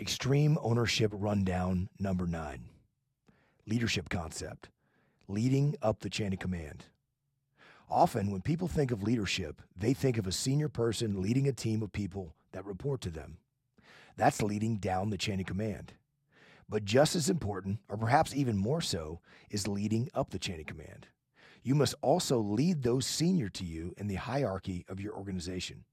Extreme 0.00 0.58
ownership 0.60 1.12
rundown 1.14 1.88
number 2.00 2.26
nine 2.26 2.64
leadership 3.64 4.08
concept 4.08 4.68
leading 5.28 5.76
up 5.82 6.00
the 6.00 6.10
chain 6.10 6.32
of 6.32 6.40
command. 6.40 6.86
Often, 7.88 8.32
when 8.32 8.42
people 8.42 8.66
think 8.66 8.90
of 8.90 9.04
leadership, 9.04 9.62
they 9.76 9.94
think 9.94 10.18
of 10.18 10.26
a 10.26 10.32
senior 10.32 10.68
person 10.68 11.22
leading 11.22 11.46
a 11.46 11.52
team 11.52 11.80
of 11.80 11.92
people 11.92 12.34
that 12.50 12.64
report 12.64 13.02
to 13.02 13.10
them. 13.10 13.38
That's 14.16 14.42
leading 14.42 14.78
down 14.78 15.10
the 15.10 15.16
chain 15.16 15.38
of 15.38 15.46
command. 15.46 15.92
But 16.68 16.84
just 16.84 17.14
as 17.14 17.30
important, 17.30 17.78
or 17.88 17.96
perhaps 17.96 18.34
even 18.34 18.58
more 18.58 18.80
so, 18.80 19.20
is 19.48 19.68
leading 19.68 20.08
up 20.12 20.30
the 20.30 20.40
chain 20.40 20.58
of 20.58 20.66
command. 20.66 21.06
You 21.62 21.76
must 21.76 21.94
also 22.02 22.40
lead 22.40 22.82
those 22.82 23.06
senior 23.06 23.48
to 23.50 23.64
you 23.64 23.94
in 23.96 24.08
the 24.08 24.16
hierarchy 24.16 24.84
of 24.88 25.00
your 25.00 25.14
organization. 25.14 25.84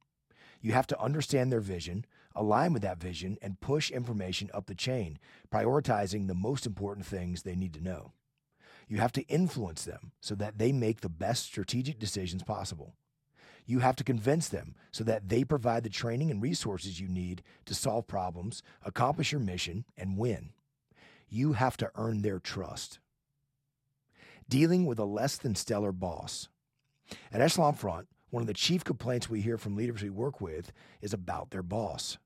You 0.62 0.74
have 0.74 0.88
to 0.88 1.02
understand 1.02 1.52
their 1.52 1.60
vision, 1.60 2.06
align 2.36 2.74
with 2.74 2.84
that 2.84 3.02
vision, 3.02 3.38
and 3.42 3.60
push 3.60 3.92
information 3.92 4.50
up 4.54 4.68
the 4.68 4.76
chain, 4.76 5.20
prioritizing 5.52 6.28
the 6.28 6.36
most 6.36 6.66
important 6.66 7.06
things 7.06 7.42
they 7.42 7.56
need 7.56 7.74
to 7.74 7.84
know. 7.84 8.14
You 8.88 8.98
have 8.98 9.12
to 9.14 9.28
influence 9.28 9.86
them 9.86 10.12
so 10.22 10.36
that 10.36 10.58
they 10.58 10.72
make 10.72 11.02
the 11.02 11.10
best 11.10 11.46
strategic 11.46 11.98
decisions 11.98 12.44
possible. 12.44 12.94
You 13.66 13.80
have 13.80 13.96
to 13.98 14.04
convince 14.04 14.50
them 14.50 14.76
so 14.92 15.04
that 15.06 15.30
they 15.30 15.44
provide 15.44 15.84
the 15.84 15.90
training 15.90 16.30
and 16.30 16.42
resources 16.42 17.00
you 17.00 17.08
need 17.08 17.42
to 17.66 17.74
solve 17.74 18.08
problems, 18.08 18.62
accomplish 18.84 19.32
your 19.32 19.42
mission, 19.42 19.86
and 19.98 20.18
win. 20.18 20.50
You 21.30 21.54
have 21.54 21.78
to 21.78 21.92
earn 21.96 22.22
their 22.22 22.40
trust. 22.40 23.00
Dealing 24.50 24.86
with 24.86 25.00
a 25.00 25.06
less 25.06 25.38
than 25.38 25.56
stellar 25.56 25.94
boss. 25.94 26.50
At 27.32 27.42
Echelon 27.42 27.74
Front, 27.76 28.08
one 28.32 28.42
of 28.42 28.48
the 28.48 28.54
chief 28.54 28.84
complaints 28.84 29.30
we 29.30 29.42
hear 29.42 29.58
from 29.58 29.76
leaders 29.76 30.02
we 30.02 30.10
work 30.10 30.42
with 30.42 30.72
is 31.02 31.14
about 31.14 31.52
their 31.52 31.62
boss. 31.62 32.18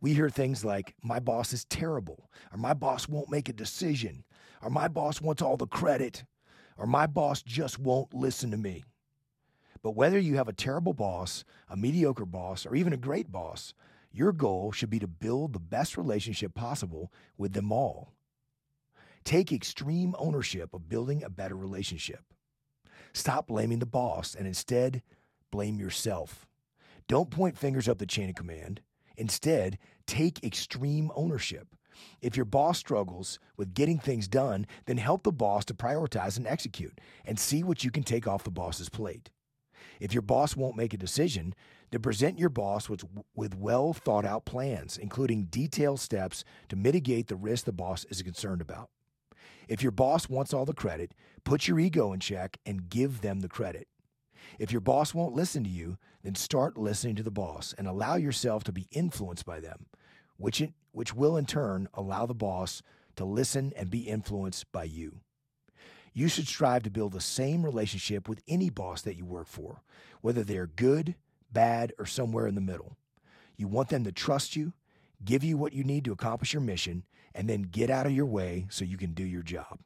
We 0.00 0.14
hear 0.14 0.30
things 0.30 0.64
like, 0.64 0.94
my 1.02 1.18
boss 1.18 1.52
is 1.52 1.64
terrible, 1.64 2.30
or 2.52 2.58
my 2.58 2.74
boss 2.74 3.08
won't 3.08 3.30
make 3.30 3.48
a 3.48 3.52
decision, 3.52 4.24
or 4.62 4.70
my 4.70 4.86
boss 4.86 5.20
wants 5.20 5.42
all 5.42 5.56
the 5.56 5.66
credit, 5.66 6.24
or 6.76 6.86
my 6.86 7.06
boss 7.06 7.42
just 7.42 7.78
won't 7.78 8.14
listen 8.14 8.50
to 8.52 8.56
me. 8.56 8.84
But 9.82 9.96
whether 9.96 10.18
you 10.18 10.36
have 10.36 10.48
a 10.48 10.52
terrible 10.52 10.92
boss, 10.92 11.44
a 11.68 11.76
mediocre 11.76 12.26
boss, 12.26 12.66
or 12.66 12.76
even 12.76 12.92
a 12.92 12.98
great 12.98 13.32
boss, 13.32 13.74
your 14.12 14.32
goal 14.32 14.70
should 14.70 14.90
be 14.90 14.98
to 14.98 15.08
build 15.08 15.52
the 15.52 15.58
best 15.58 15.96
relationship 15.96 16.54
possible 16.54 17.12
with 17.36 17.52
them 17.52 17.72
all. 17.72 18.12
Take 19.24 19.52
extreme 19.52 20.14
ownership 20.18 20.74
of 20.74 20.88
building 20.88 21.22
a 21.22 21.30
better 21.30 21.56
relationship. 21.56 22.20
Stop 23.12 23.48
blaming 23.48 23.78
the 23.78 23.86
boss 23.86 24.34
and 24.34 24.46
instead 24.46 25.02
blame 25.50 25.78
yourself. 25.78 26.46
Don't 27.06 27.30
point 27.30 27.56
fingers 27.56 27.88
up 27.88 27.98
the 27.98 28.06
chain 28.06 28.28
of 28.28 28.34
command. 28.34 28.80
Instead, 29.16 29.78
take 30.06 30.44
extreme 30.44 31.10
ownership. 31.14 31.68
If 32.20 32.36
your 32.36 32.44
boss 32.44 32.78
struggles 32.78 33.38
with 33.56 33.74
getting 33.74 33.98
things 33.98 34.28
done, 34.28 34.66
then 34.86 34.98
help 34.98 35.24
the 35.24 35.32
boss 35.32 35.64
to 35.66 35.74
prioritize 35.74 36.36
and 36.36 36.46
execute 36.46 37.00
and 37.24 37.38
see 37.38 37.64
what 37.64 37.82
you 37.82 37.90
can 37.90 38.04
take 38.04 38.28
off 38.28 38.44
the 38.44 38.50
boss's 38.50 38.88
plate. 38.88 39.30
If 40.00 40.12
your 40.12 40.22
boss 40.22 40.56
won't 40.56 40.76
make 40.76 40.94
a 40.94 40.98
decision, 40.98 41.54
then 41.90 42.02
present 42.02 42.38
your 42.38 42.50
boss 42.50 42.88
with, 42.88 43.04
with 43.34 43.56
well 43.56 43.92
thought 43.92 44.24
out 44.24 44.44
plans, 44.44 44.96
including 44.96 45.44
detailed 45.46 46.00
steps 46.00 46.44
to 46.68 46.76
mitigate 46.76 47.26
the 47.26 47.36
risk 47.36 47.64
the 47.64 47.72
boss 47.72 48.04
is 48.10 48.22
concerned 48.22 48.60
about. 48.60 48.90
If 49.68 49.82
your 49.82 49.92
boss 49.92 50.28
wants 50.28 50.54
all 50.54 50.64
the 50.64 50.72
credit, 50.72 51.12
put 51.44 51.68
your 51.68 51.78
ego 51.78 52.12
in 52.12 52.20
check 52.20 52.58
and 52.64 52.88
give 52.88 53.20
them 53.20 53.40
the 53.40 53.48
credit. 53.48 53.88
If 54.58 54.72
your 54.72 54.80
boss 54.80 55.14
won't 55.14 55.34
listen 55.34 55.64
to 55.64 55.70
you, 55.70 55.98
then 56.22 56.34
start 56.34 56.76
listening 56.76 57.16
to 57.16 57.22
the 57.22 57.30
boss 57.30 57.74
and 57.76 57.86
allow 57.86 58.16
yourself 58.16 58.64
to 58.64 58.72
be 58.72 58.86
influenced 58.90 59.46
by 59.46 59.60
them, 59.60 59.86
which, 60.36 60.62
which 60.92 61.14
will 61.14 61.36
in 61.36 61.46
turn 61.46 61.88
allow 61.94 62.26
the 62.26 62.34
boss 62.34 62.82
to 63.16 63.24
listen 63.24 63.72
and 63.76 63.90
be 63.90 64.00
influenced 64.00 64.70
by 64.72 64.84
you. 64.84 65.20
You 66.12 66.28
should 66.28 66.48
strive 66.48 66.82
to 66.84 66.90
build 66.90 67.12
the 67.12 67.20
same 67.20 67.64
relationship 67.64 68.28
with 68.28 68.42
any 68.48 68.70
boss 68.70 69.02
that 69.02 69.16
you 69.16 69.24
work 69.24 69.46
for, 69.46 69.82
whether 70.20 70.42
they're 70.42 70.66
good, 70.66 71.14
bad, 71.52 71.92
or 71.98 72.06
somewhere 72.06 72.46
in 72.46 72.54
the 72.54 72.60
middle. 72.60 72.96
You 73.56 73.68
want 73.68 73.88
them 73.88 74.04
to 74.04 74.12
trust 74.12 74.56
you, 74.56 74.72
give 75.24 75.44
you 75.44 75.56
what 75.56 75.72
you 75.72 75.84
need 75.84 76.04
to 76.06 76.12
accomplish 76.12 76.52
your 76.52 76.62
mission, 76.62 77.04
and 77.34 77.48
then 77.48 77.62
get 77.62 77.90
out 77.90 78.06
of 78.06 78.12
your 78.12 78.26
way 78.26 78.66
so 78.70 78.84
you 78.84 78.96
can 78.96 79.12
do 79.12 79.24
your 79.24 79.42
job. 79.42 79.80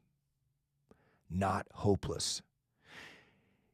Not 1.30 1.66
hopeless. 1.72 2.42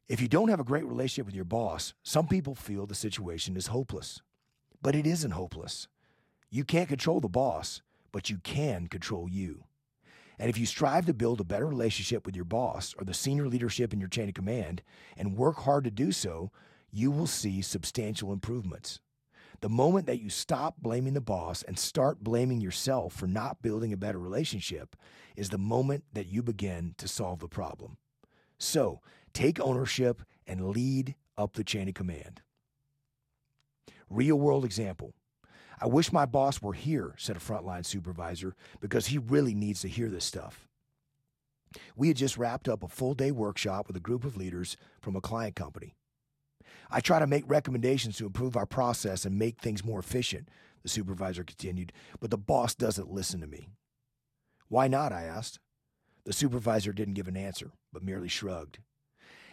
If 0.09 0.19
you 0.19 0.27
don't 0.27 0.49
have 0.49 0.59
a 0.59 0.63
great 0.63 0.87
relationship 0.87 1.27
with 1.27 1.35
your 1.35 1.45
boss, 1.45 1.93
some 2.01 2.27
people 2.27 2.55
feel 2.55 2.87
the 2.87 2.95
situation 2.95 3.55
is 3.55 3.67
hopeless. 3.67 4.23
But 4.81 4.95
it 4.95 5.05
isn't 5.05 5.31
hopeless. 5.31 5.87
You 6.49 6.63
can't 6.63 6.89
control 6.89 7.19
the 7.19 7.29
boss, 7.29 7.83
but 8.11 8.27
you 8.27 8.39
can 8.39 8.87
control 8.87 9.29
you. 9.29 9.65
And 10.39 10.49
if 10.49 10.57
you 10.57 10.65
strive 10.65 11.05
to 11.05 11.13
build 11.13 11.39
a 11.39 11.43
better 11.43 11.67
relationship 11.67 12.25
with 12.25 12.35
your 12.35 12.45
boss 12.45 12.95
or 12.97 13.05
the 13.05 13.13
senior 13.13 13.47
leadership 13.47 13.93
in 13.93 13.99
your 13.99 14.09
chain 14.09 14.27
of 14.27 14.33
command 14.33 14.81
and 15.15 15.37
work 15.37 15.57
hard 15.57 15.83
to 15.83 15.91
do 15.91 16.11
so, 16.11 16.49
you 16.91 17.11
will 17.11 17.27
see 17.27 17.61
substantial 17.61 18.33
improvements. 18.33 19.01
The 19.61 19.69
moment 19.69 20.07
that 20.07 20.21
you 20.21 20.31
stop 20.31 20.77
blaming 20.79 21.13
the 21.13 21.21
boss 21.21 21.61
and 21.61 21.77
start 21.77 22.23
blaming 22.23 22.61
yourself 22.61 23.13
for 23.13 23.27
not 23.27 23.61
building 23.61 23.93
a 23.93 23.97
better 23.97 24.17
relationship 24.17 24.95
is 25.35 25.49
the 25.49 25.59
moment 25.59 26.03
that 26.13 26.25
you 26.25 26.41
begin 26.41 26.95
to 26.97 27.07
solve 27.07 27.41
the 27.41 27.47
problem. 27.47 27.97
So, 28.59 29.01
take 29.33 29.59
ownership 29.59 30.21
and 30.45 30.69
lead 30.69 31.15
up 31.37 31.53
the 31.53 31.63
chain 31.63 31.87
of 31.87 31.93
command. 31.93 32.41
Real 34.09 34.35
world 34.37 34.65
example. 34.65 35.13
I 35.81 35.87
wish 35.87 36.11
my 36.11 36.25
boss 36.25 36.61
were 36.61 36.73
here, 36.73 37.15
said 37.17 37.37
a 37.37 37.39
frontline 37.39 37.85
supervisor, 37.85 38.55
because 38.81 39.07
he 39.07 39.17
really 39.17 39.55
needs 39.55 39.81
to 39.81 39.87
hear 39.87 40.09
this 40.09 40.25
stuff. 40.25 40.67
We 41.95 42.09
had 42.09 42.17
just 42.17 42.37
wrapped 42.37 42.67
up 42.67 42.83
a 42.83 42.87
full 42.87 43.13
day 43.13 43.31
workshop 43.31 43.87
with 43.87 43.95
a 43.95 44.01
group 44.01 44.25
of 44.25 44.35
leaders 44.35 44.75
from 44.99 45.15
a 45.15 45.21
client 45.21 45.55
company. 45.55 45.95
I 46.91 46.99
try 46.99 47.19
to 47.19 47.27
make 47.27 47.43
recommendations 47.47 48.17
to 48.17 48.25
improve 48.25 48.57
our 48.57 48.65
process 48.65 49.23
and 49.23 49.37
make 49.37 49.61
things 49.61 49.85
more 49.85 49.99
efficient, 49.99 50.49
the 50.81 50.89
supervisor 50.89 51.43
continued, 51.43 51.93
but 52.19 52.31
the 52.31 52.37
boss 52.37 52.73
doesn't 52.73 53.11
listen 53.11 53.39
to 53.41 53.47
me. 53.47 53.69
Why 54.67 54.87
not? 54.87 55.13
I 55.13 55.23
asked. 55.23 55.59
The 56.29 56.33
supervisor 56.33 56.93
didn't 56.93 57.15
give 57.15 57.27
an 57.27 57.35
answer, 57.35 57.71
but 57.91 58.03
merely 58.03 58.27
shrugged. 58.27 58.77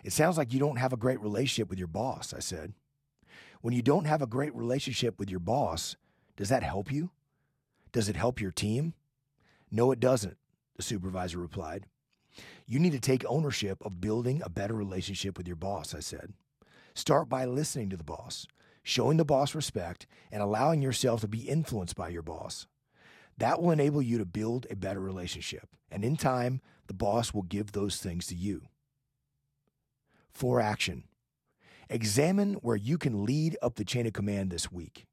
It 0.04 0.12
sounds 0.12 0.36
like 0.36 0.52
you 0.52 0.60
don't 0.60 0.76
have 0.76 0.92
a 0.92 0.98
great 0.98 1.18
relationship 1.22 1.70
with 1.70 1.78
your 1.78 1.88
boss, 1.88 2.34
I 2.34 2.40
said. 2.40 2.74
When 3.62 3.72
you 3.72 3.80
don't 3.80 4.04
have 4.04 4.20
a 4.20 4.26
great 4.26 4.54
relationship 4.54 5.18
with 5.18 5.30
your 5.30 5.40
boss, 5.40 5.96
does 6.36 6.50
that 6.50 6.62
help 6.62 6.92
you? 6.92 7.12
Does 7.92 8.10
it 8.10 8.16
help 8.16 8.42
your 8.42 8.50
team? 8.50 8.92
No, 9.70 9.90
it 9.90 10.00
doesn't, 10.00 10.36
the 10.76 10.82
supervisor 10.82 11.38
replied. 11.38 11.86
You 12.66 12.78
need 12.78 12.92
to 12.92 13.00
take 13.00 13.24
ownership 13.26 13.78
of 13.82 14.02
building 14.02 14.42
a 14.44 14.50
better 14.50 14.74
relationship 14.74 15.38
with 15.38 15.46
your 15.46 15.56
boss, 15.56 15.94
I 15.94 16.00
said. 16.00 16.34
Start 16.94 17.30
by 17.30 17.46
listening 17.46 17.88
to 17.88 17.96
the 17.96 18.04
boss, 18.04 18.46
showing 18.82 19.16
the 19.16 19.24
boss 19.24 19.54
respect, 19.54 20.06
and 20.30 20.42
allowing 20.42 20.82
yourself 20.82 21.22
to 21.22 21.26
be 21.26 21.48
influenced 21.48 21.96
by 21.96 22.10
your 22.10 22.20
boss. 22.20 22.66
That 23.38 23.60
will 23.60 23.70
enable 23.70 24.00
you 24.00 24.18
to 24.18 24.24
build 24.24 24.66
a 24.70 24.76
better 24.76 25.00
relationship, 25.00 25.68
and 25.90 26.04
in 26.04 26.16
time, 26.16 26.60
the 26.86 26.94
boss 26.94 27.34
will 27.34 27.42
give 27.42 27.72
those 27.72 27.98
things 27.98 28.26
to 28.28 28.34
you. 28.34 28.62
For 30.30 30.60
action, 30.60 31.04
examine 31.88 32.54
where 32.54 32.76
you 32.76 32.98
can 32.98 33.24
lead 33.24 33.56
up 33.60 33.74
the 33.74 33.84
chain 33.84 34.06
of 34.06 34.12
command 34.12 34.50
this 34.50 34.72
week. 34.72 35.06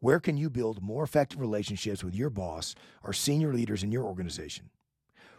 Where 0.00 0.18
can 0.18 0.36
you 0.36 0.50
build 0.50 0.82
more 0.82 1.04
effective 1.04 1.40
relationships 1.40 2.02
with 2.02 2.14
your 2.14 2.30
boss 2.30 2.74
or 3.04 3.12
senior 3.12 3.52
leaders 3.52 3.82
in 3.82 3.92
your 3.92 4.04
organization? 4.04 4.70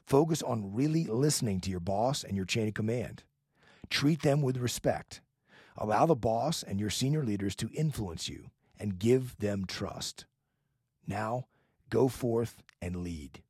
Focus 0.06 0.41
on 0.41 0.73
really 0.73 1.06
listening 1.06 1.59
to 1.62 1.69
your 1.69 1.79
boss 1.79 2.23
and 2.23 2.35
your 2.35 2.46
chain 2.46 2.68
of 2.68 2.73
command. 2.73 3.23
Treat 3.90 4.22
them 4.22 4.41
with 4.41 4.57
respect. 4.57 5.22
Allow 5.78 6.06
the 6.06 6.16
boss 6.16 6.63
and 6.63 6.79
your 6.79 6.90
senior 6.90 7.23
leaders 7.23 7.56
to 7.57 7.69
influence 7.73 8.29
you 8.29 8.52
and 8.79 9.00
give 9.00 9.38
them 9.38 9.66
trust. 9.66 10.25
Now, 11.07 11.47
go 11.93 12.07
forth 12.07 12.63
and 12.81 13.03
lead. 13.03 13.43